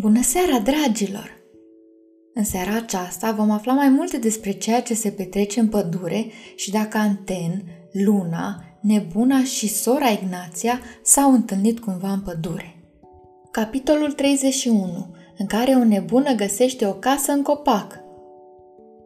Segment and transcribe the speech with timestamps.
[0.00, 1.40] Bună seara, dragilor!
[2.34, 6.70] În seara aceasta vom afla mai multe despre ceea ce se petrece în pădure și
[6.70, 12.76] dacă Anten, Luna, Nebuna și sora Ignația s-au întâlnit cumva în pădure.
[13.50, 18.00] Capitolul 31, în care o nebună găsește o casă în copac.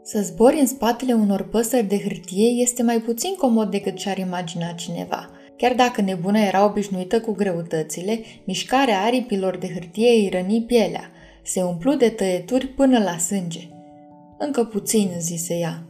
[0.03, 4.73] Să zbori în spatele unor păsări de hârtie este mai puțin comod decât și-ar imagina
[4.73, 11.11] cineva– Chiar dacă nebuna era obișnuită cu greutățile, mișcarea aripilor de hârtie îi răni pielea.
[11.43, 13.69] Se umplu de tăieturi până la sânge.
[14.39, 15.87] Încă puțin, zise ea.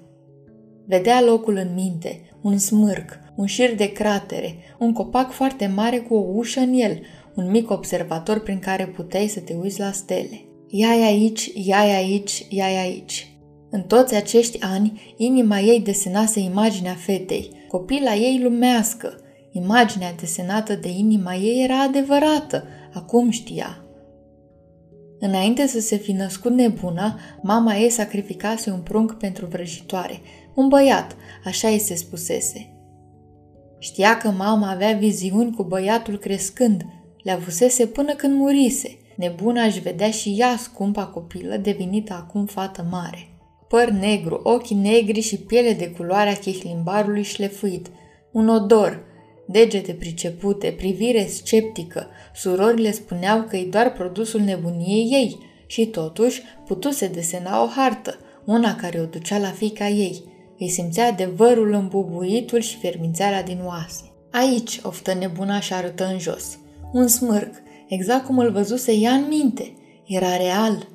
[0.87, 6.15] Vedea locul în minte, un smârc, un șir de cratere, un copac foarte mare cu
[6.15, 7.01] o ușă în el,
[7.35, 10.45] un mic observator prin care puteai să te uiți la stele.
[10.69, 13.27] ia aici, ia aici, ia aici.
[13.71, 19.21] În toți acești ani, inima ei desenase imaginea fetei, copila ei lumească,
[19.53, 23.85] Imaginea desenată de inima ei era adevărată, acum știa.
[25.19, 30.21] Înainte să se fi născut nebuna, mama ei sacrificase un prunc pentru vrăjitoare,
[30.55, 32.77] un băiat, așa îi se spusese.
[33.79, 36.85] Știa că mama avea viziuni cu băiatul crescând,
[37.23, 38.97] le avusese până când murise.
[39.17, 43.29] Nebuna își vedea și ea scumpa copilă, devenită acum fată mare.
[43.69, 47.87] Păr negru, ochi negri și piele de culoarea chihlimbarului șlefuit,
[48.33, 49.05] un odor,
[49.53, 57.07] degete pricepute, privire sceptică, surorile spuneau că e doar produsul nebuniei ei și totuși putuse
[57.09, 60.25] desena o hartă, una care o ducea la fica ei.
[60.59, 64.13] Îi simțea adevărul îmbubuitul și fermințarea din oase.
[64.31, 66.59] Aici, oftă nebuna și arătă în jos.
[66.93, 67.55] Un smârc,
[67.89, 69.73] exact cum îl văzuse ea în minte.
[70.07, 70.89] Era real.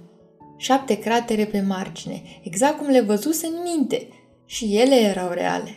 [0.58, 4.08] Șapte cratere pe margine, exact cum le văzuse în minte.
[4.46, 5.70] Și ele erau reale.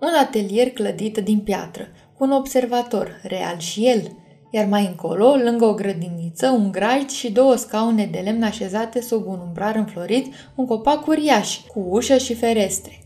[0.00, 4.10] Un atelier clădit din piatră, cu un observator, real și el,
[4.50, 9.26] iar mai încolo, lângă o grădiniță, un grajd și două scaune de lemn așezate sub
[9.26, 12.98] un umbrar înflorit, un copac uriaș, cu ușă și ferestre.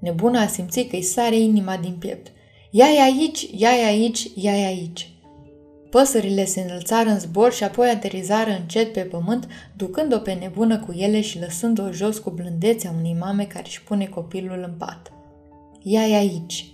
[0.00, 2.32] Nebuna a simțit că îi sare inima din piept.
[2.70, 5.08] ia aici, ia aici, ia aici.
[5.90, 10.92] Păsările se înălțară în zbor și apoi aterizară încet pe pământ, ducând-o pe nebună cu
[10.92, 15.12] ele și lăsând-o jos cu blândețea unei mame care își pune copilul în pat.
[15.82, 16.73] ia aici,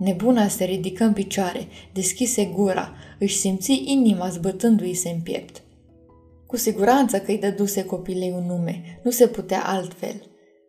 [0.00, 5.62] Nebuna se ridică în picioare, deschise gura, își simți inima zbătându-i se în piept.
[6.46, 10.22] Cu siguranță că îi dăduse copilei un nume, nu se putea altfel.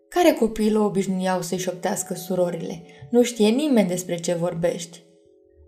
[0.10, 2.82] Care copil o obișnuiau să-i șoptească surorile?
[3.10, 5.04] Nu știe nimeni despre ce vorbești.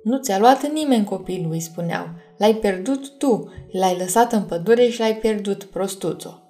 [0.03, 2.05] Nu ți-a luat nimeni copilul, îi spuneau.
[2.37, 6.41] L-ai pierdut tu, l-ai lăsat în pădure și l-ai pierdut, prostuțo.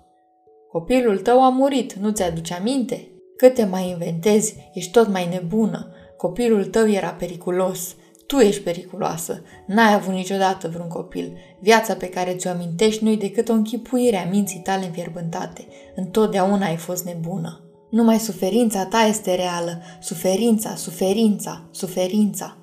[0.71, 3.07] Copilul tău a murit, nu ți-aduce aminte?
[3.37, 5.87] Cât te mai inventezi, ești tot mai nebună.
[6.23, 7.95] Copilul tău era periculos.
[8.27, 9.41] Tu ești periculoasă.
[9.67, 11.37] N-ai avut niciodată vreun copil.
[11.59, 15.67] Viața pe care ți-o amintești nu-i decât o închipuire a minții tale înfierbântate.
[15.95, 17.61] Întotdeauna ai fost nebună.
[17.89, 19.81] Numai suferința ta este reală.
[20.01, 22.57] Suferința, suferința, suferința.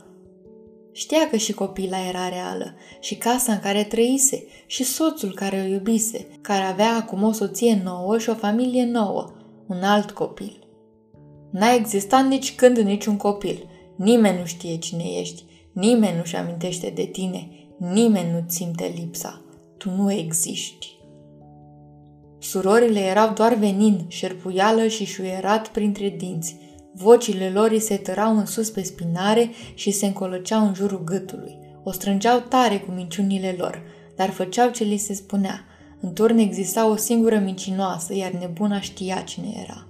[0.93, 5.73] Știa că și copila era reală, și casa în care trăise, și soțul care o
[5.73, 9.33] iubise, care avea acum o soție nouă și o familie nouă,
[9.67, 10.70] un alt copil.
[11.51, 13.67] N-a existat nici când niciun copil.
[13.97, 19.41] Nimeni nu știe cine ești, nimeni nu-și amintește de tine, nimeni nu simte lipsa.
[19.77, 20.99] Tu nu existi.
[22.39, 26.57] Surorile erau doar venin, șerpuială și șuierat printre dinți.
[26.95, 31.59] Vocile lor îi se tărau în sus pe spinare și se încolăceau în jurul gâtului.
[31.85, 33.83] O strângeau tare cu minciunile lor,
[34.17, 35.65] dar făceau ce li se spunea.
[36.01, 39.90] În turn exista o singură mincinoasă, iar nebuna știa cine era.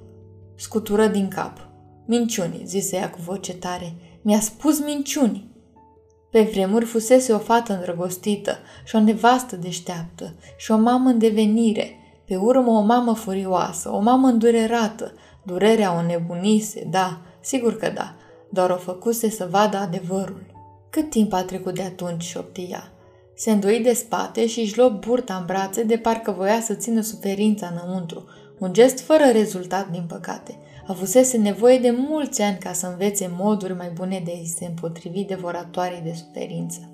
[0.61, 1.69] Scutură din cap.
[2.07, 3.95] Minciuni, zise ea cu voce tare.
[4.23, 5.49] Mi-a spus minciuni.
[6.31, 11.97] Pe vremuri fusese o fată îndrăgostită și o nevastă deșteaptă și o mamă în devenire,
[12.25, 15.13] pe urmă o mamă furioasă, o mamă îndurerată.
[15.45, 18.15] Durerea o nebunise, da, sigur că da,
[18.51, 20.47] doar o făcuse să vadă adevărul.
[20.91, 22.93] Cât timp a trecut de atunci, șopti ea.
[23.35, 27.01] Se îndoi de spate și își luă burta în brațe de parcă voia să țină
[27.01, 28.25] suferința înăuntru,
[28.61, 30.59] un gest fără rezultat, din păcate.
[30.87, 35.25] Avusese nevoie de mulți ani ca să învețe moduri mai bune de a se împotrivi
[35.25, 36.91] devoratoarei de suferință.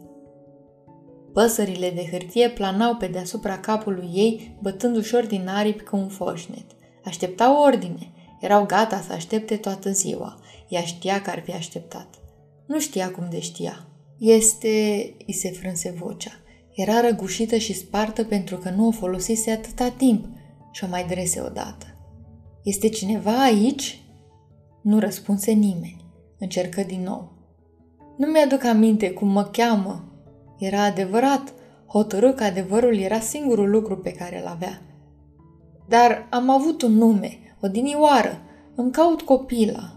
[1.32, 6.64] Păsările de hârtie planau pe deasupra capului ei, bătând ușor din aripi cu un foșnet.
[7.04, 8.10] Așteptau ordine.
[8.40, 10.40] Erau gata să aștepte toată ziua.
[10.68, 12.08] Ea știa că ar fi așteptat.
[12.66, 13.86] Nu știa cum de știa.
[14.18, 14.68] Este...
[15.26, 16.32] îi se frânse vocea.
[16.74, 20.26] Era răgușită și spartă pentru că nu o folosise atâta timp–
[20.76, 21.86] și o mai drese odată.
[22.62, 24.00] Este cineva aici?
[24.82, 26.04] Nu răspunse nimeni.
[26.38, 27.32] Încercă din nou.
[28.16, 30.04] Nu mi-aduc aminte cum mă cheamă.
[30.58, 31.52] Era adevărat.
[31.86, 34.82] hotărâ că adevărul era singurul lucru pe care îl avea.
[35.88, 38.40] Dar am avut un nume, o dinioară,
[38.74, 39.96] îmi caut copila.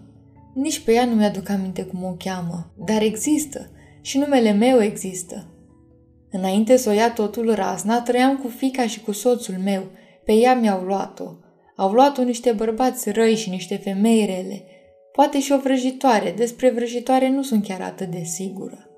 [0.53, 3.69] Nici pe ea nu mi-aduc aminte cum o cheamă, dar există
[4.01, 5.45] și numele meu există.
[6.31, 9.83] Înainte să o ia totul razna, trăiam cu fica și cu soțul meu.
[10.29, 11.31] Pe ea mi-au luat-o.
[11.75, 14.63] Au luat-o niște bărbați răi și niște femei rele.
[15.11, 16.31] Poate și o vrăjitoare.
[16.31, 18.89] Despre vrăjitoare nu sunt chiar atât de sigură.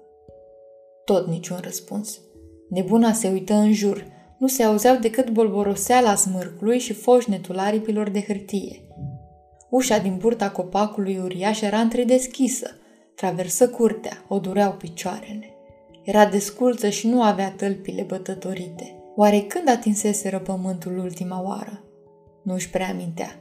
[1.06, 2.19] Tot niciun răspuns.
[2.69, 4.06] Nebuna se uită în jur.
[4.38, 8.88] Nu se auzeau decât bolboroseala smârcului și foșnetul aripilor de hârtie.
[9.69, 12.69] Ușa din burta copacului uriaș era întredeschisă.
[13.16, 15.54] Traversă curtea, o dureau picioarele.
[16.04, 18.95] Era desculță și nu avea tălpile bătătorite.
[19.16, 21.84] Oare când atinseseră pământul ultima oară?
[22.44, 23.36] Nu își prea amintea.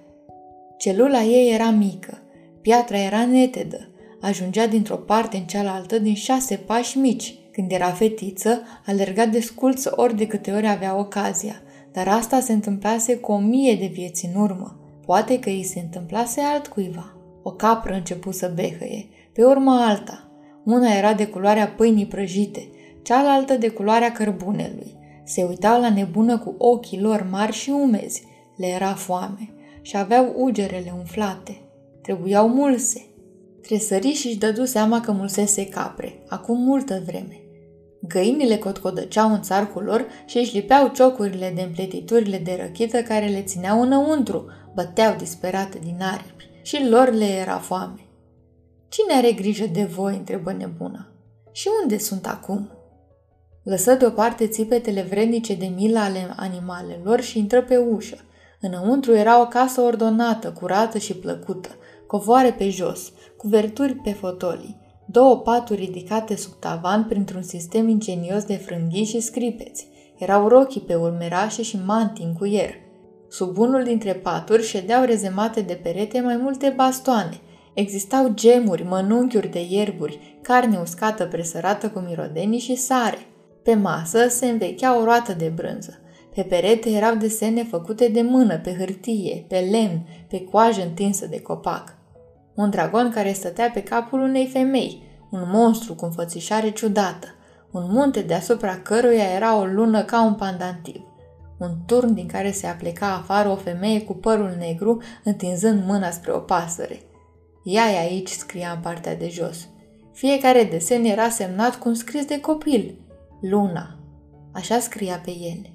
[0.79, 2.19] Celula ei era mică,
[2.61, 3.91] piatra era netedă,
[4.21, 7.35] ajungea dintr-o parte în cealaltă din șase pași mici.
[7.53, 11.63] Când era fetiță, alerga desculță ori de câte ori avea ocazia,
[11.93, 14.81] dar asta se întâmplase cu o mie de vieți în urmă.
[15.07, 17.15] Poate că îi se întâmplase altcuiva.
[17.43, 20.31] O capră început să behăie, pe urmă alta.
[20.65, 22.71] Una era de culoarea pâinii prăjite,
[23.03, 24.99] cealaltă de culoarea cărbunelui.
[25.25, 28.25] Se uitau la nebună cu ochii lor mari și umezi.
[28.57, 29.53] Le era foame
[29.83, 31.61] și aveau ugerele umflate.
[32.03, 33.05] Trebuiau mulse.
[33.63, 37.41] Tresări și-și dădu seama că mulsese capre, acum multă vreme.
[38.09, 43.43] Găinile cotcodăceau în țarcul lor și își lipeau ciocurile de împletiturile de răchită care le
[43.43, 48.07] țineau înăuntru, băteau disperate din aripi și lor le era foame.
[48.89, 51.07] Cine are grijă de voi?" întrebă nebuna.
[51.53, 52.71] Și unde sunt acum?"
[53.63, 58.17] Lăsă deoparte țipetele vrednice de milă ale animalelor și intră pe ușă.
[58.61, 61.69] Înăuntru era o casă ordonată, curată și plăcută,
[62.07, 64.77] covoare pe jos, cuverturi pe fotolii,
[65.07, 69.89] două paturi ridicate sub tavan printr-un sistem ingenios de frânghii și scripeți.
[70.19, 72.75] Erau rochii pe urmerașe și mantii în cuier.
[73.29, 77.41] Sub unul dintre paturi ședeau rezemate de perete mai multe bastoane–
[77.75, 83.19] Existau gemuri, mănunchiuri de ierburi, carne uscată presărată cu mirodenii și sare.
[83.63, 86.01] Pe masă se învechea o roată de brânză.
[86.35, 91.41] Pe perete erau desene făcute de mână, pe hârtie, pe lemn, pe coajă întinsă de
[91.41, 91.95] copac.
[92.55, 97.27] Un dragon care stătea pe capul unei femei, un monstru cu înfățișare ciudată,
[97.71, 101.03] un munte deasupra căruia era o lună ca un pandantiv,
[101.59, 106.33] un turn din care se apleca afară o femeie cu părul negru, întinzând mâna spre
[106.33, 107.01] o pasăre–
[107.63, 109.69] Ea e aici, scria în partea de jos.
[110.13, 112.95] Fiecare desen era semnat cu un scris de copil.
[113.41, 113.99] Luna.
[114.53, 115.75] Așa scria pe ele.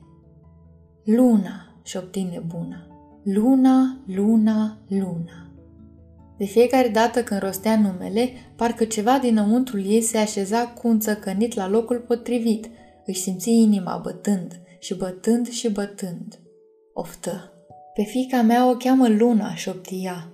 [1.03, 2.87] Luna, șopti nebuna.
[3.23, 5.49] Luna, luna, luna.
[6.37, 11.53] De fiecare dată când rostea numele, parcă ceva dinăuntrul ei se așeza cu un țăcănit
[11.53, 12.69] la locul potrivit.
[13.05, 16.39] Își simți inima bătând și bătând și bătând.
[16.93, 17.51] Oftă.
[17.93, 20.29] Pe fica mea o cheamă Luna, șoptia.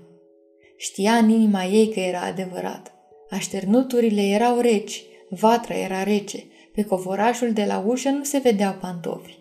[0.78, 2.94] Știa în inima ei că era adevărat.
[3.30, 9.40] Așternuturile erau reci, vatra era rece, pe covorașul de la ușă nu se vedeau pantofi.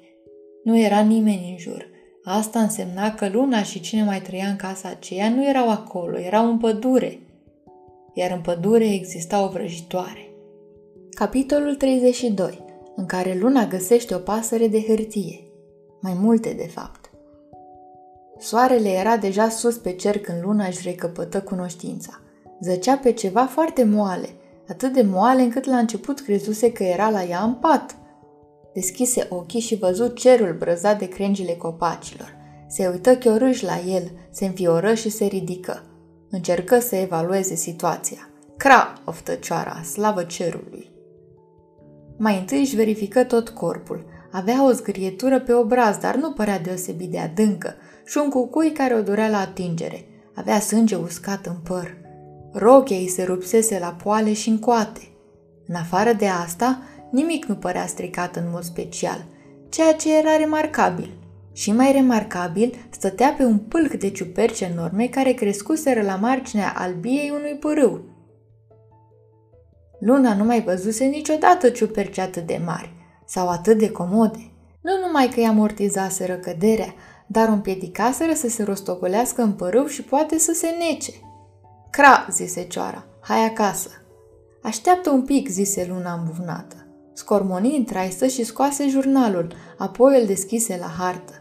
[0.64, 1.88] Nu era nimeni în jur.
[2.24, 6.50] Asta însemna că Luna și cine mai trăia în casa aceea nu erau acolo, erau
[6.50, 7.18] în pădure.
[8.14, 10.30] Iar în pădure exista o vrăjitoare.
[11.10, 12.64] Capitolul 32,
[12.96, 15.40] în care Luna găsește o pasăre de hârtie.
[16.00, 17.10] Mai multe, de fapt.
[18.38, 22.20] Soarele era deja sus pe cer când luna își recăpătă cunoștința.
[22.60, 24.28] Zăcea pe ceva foarte moale,
[24.70, 27.96] atât de moale încât la început crezuse că era la ea în pat.
[28.74, 32.36] Deschise ochii și văzut cerul brăzat de crengile copacilor.
[32.68, 35.82] Se uită chiorâș la el, se înfioră și se ridică.
[36.30, 38.30] Încercă să evalueze situația.
[38.56, 40.90] Cra, oftă cioara, slavă cerului.
[42.16, 44.04] Mai întâi își verifică tot corpul.
[44.32, 47.74] Avea o zgârietură pe obraz, dar nu părea deosebit de adâncă
[48.04, 50.04] și un cucui care o durea la atingere.
[50.34, 51.99] Avea sânge uscat în păr.
[52.52, 55.00] Rochia îi se rupsese la poale și în coate.
[55.66, 59.24] În afară de asta, nimic nu părea stricat în mod special,
[59.68, 61.10] ceea ce era remarcabil.
[61.52, 67.32] Și mai remarcabil, stătea pe un pâlc de ciuperci enorme care crescuseră la marginea albiei
[67.38, 68.00] unui pârâu.
[70.00, 72.92] Luna nu mai văzuse niciodată ciuperci atât de mari
[73.26, 74.50] sau atât de comode.
[74.80, 76.94] Nu numai că i-amortizaseră căderea,
[77.26, 81.12] dar o împiedicaseră să se rostogolească în părâu și poate să se nece.
[82.00, 83.88] Cra, zise cioara, hai acasă.
[84.62, 86.76] Așteaptă un pic, zise luna îmbuvnată.
[87.12, 91.32] Scormoni în traistă și scoase jurnalul, apoi îl deschise la hartă.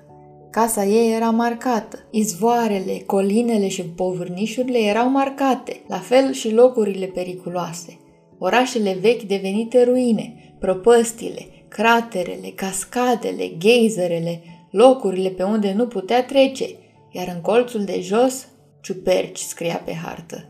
[0.51, 1.99] Casa ei era marcată.
[2.11, 7.97] Izvoarele, colinele și povârnișurile erau marcate, la fel și locurile periculoase.
[8.37, 16.65] Orașele vechi devenite ruine, propăstile, craterele, cascadele, geizerele, locurile pe unde nu putea trece,
[17.11, 18.47] iar în colțul de jos,
[18.81, 20.49] ciuperci scria pe hartă.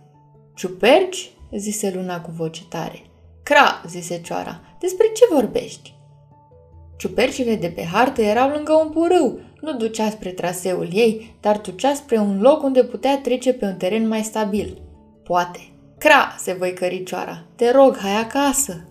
[0.55, 1.31] Ciuperci?
[1.57, 3.01] zise luna cu voce tare.
[3.43, 5.93] Cra, zise cioara, despre ce vorbești?
[6.97, 11.93] Ciupercile de pe hartă erau lângă un purâu, nu ducea spre traseul ei, dar ducea
[11.93, 14.81] spre un loc unde putea trece pe un teren mai stabil.
[15.23, 15.59] Poate.
[15.97, 17.45] Cra, se voi căricioara.
[17.55, 18.87] Te rog, hai acasă.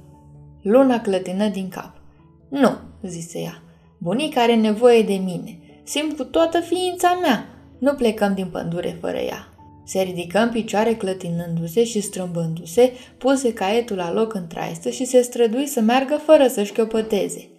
[0.62, 1.92] Luna clătină din cap.
[2.48, 3.62] Nu, zise ea.
[3.98, 5.58] Bunica are nevoie de mine.
[5.82, 7.57] Simt cu toată ființa mea.
[7.78, 9.52] Nu plecăm din pădure fără ea.
[9.84, 15.20] Se ridică în picioare clătinându-se și strâmbându-se, puse caietul la loc în traistă și se
[15.20, 17.50] strădui să meargă fără să-și chiopăteze.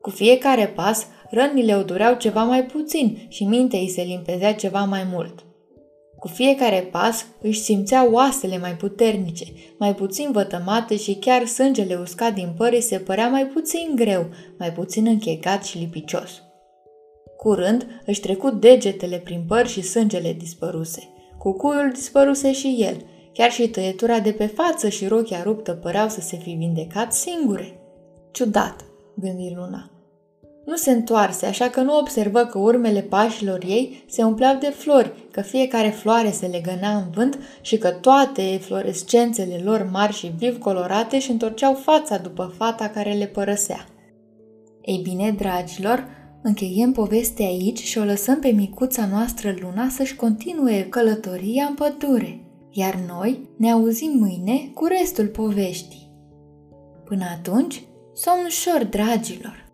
[0.00, 4.84] Cu fiecare pas, rănile o dureau ceva mai puțin și mintea îi se limpezea ceva
[4.84, 5.44] mai mult.
[6.18, 9.44] Cu fiecare pas își simțea oasele mai puternice,
[9.78, 14.26] mai puțin vătămate și chiar sângele uscat din păr îi se părea mai puțin greu,
[14.58, 16.45] mai puțin închegat și lipicios.
[17.36, 21.08] Curând își trecut degetele prin păr și sângele dispăruse.
[21.38, 26.20] Cucuiul dispăruse și el, chiar și tăietura de pe față și rochia ruptă păreau să
[26.20, 27.80] se fi vindecat singure.
[28.30, 29.90] Ciudat, gândi Luna.
[30.66, 35.12] Nu se întoarse, așa că nu observă că urmele pașilor ei se umpleau de flori,
[35.30, 40.58] că fiecare floare se legăna în vânt și că toate florescențele lor mari și viv
[40.58, 43.86] colorate și întorceau fața după fata care le părăsea.
[44.82, 46.08] Ei bine, dragilor,
[46.46, 52.40] încheiem povestea aici și o lăsăm pe micuța noastră Luna să-și continue călătoria în pădure,
[52.70, 56.10] iar noi ne auzim mâine cu restul poveștii.
[57.04, 57.82] Până atunci,
[58.14, 59.65] somn ușor, dragilor!